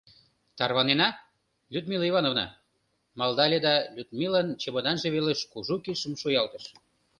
—Тарванена, 0.57 1.07
Людмила 1.73 2.05
Ивановна?— 2.09 2.45
малдале 3.19 3.59
да 3.65 3.73
Людмилан 3.95 4.47
чемоданже 4.61 5.07
велыш 5.15 5.39
кужу 5.51 5.75
кидшым 5.83 6.13
шуялтыш. 6.21 6.65